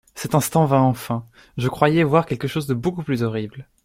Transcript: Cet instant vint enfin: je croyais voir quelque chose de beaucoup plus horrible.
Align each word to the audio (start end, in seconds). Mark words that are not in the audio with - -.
Cet 0.15 0.33
instant 0.33 0.65
vint 0.65 0.81
enfin: 0.81 1.27
je 1.57 1.67
croyais 1.67 2.01
voir 2.01 2.25
quelque 2.25 2.47
chose 2.47 2.65
de 2.65 2.73
beaucoup 2.73 3.03
plus 3.03 3.21
horrible. 3.21 3.69